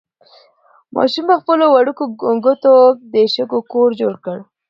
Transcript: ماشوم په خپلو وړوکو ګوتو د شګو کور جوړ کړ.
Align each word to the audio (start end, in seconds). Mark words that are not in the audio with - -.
ماشوم 0.95 1.25
په 1.29 1.35
خپلو 1.41 1.65
وړوکو 1.69 2.03
ګوتو 2.45 2.73
د 3.13 3.15
شګو 3.33 3.59
کور 3.71 3.89
جوړ 4.01 4.13
کړ. 4.25 4.37